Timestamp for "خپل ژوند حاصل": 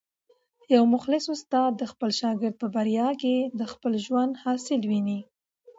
3.71-4.81